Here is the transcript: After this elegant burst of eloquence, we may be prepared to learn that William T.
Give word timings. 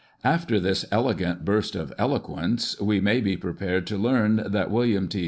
After 0.23 0.59
this 0.59 0.83
elegant 0.91 1.45
burst 1.45 1.75
of 1.75 1.93
eloquence, 1.95 2.75
we 2.81 2.99
may 2.99 3.21
be 3.21 3.37
prepared 3.37 3.85
to 3.85 3.97
learn 3.97 4.37
that 4.47 4.71
William 4.71 5.07
T. 5.07 5.19